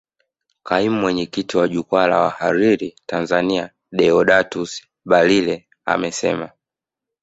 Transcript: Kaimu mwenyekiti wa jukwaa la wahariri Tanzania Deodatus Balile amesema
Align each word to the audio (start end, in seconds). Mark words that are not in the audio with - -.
Kaimu 0.63 0.99
mwenyekiti 1.01 1.57
wa 1.57 1.67
jukwaa 1.67 2.07
la 2.07 2.19
wahariri 2.19 2.95
Tanzania 3.05 3.69
Deodatus 3.91 4.85
Balile 5.05 5.67
amesema 5.85 6.51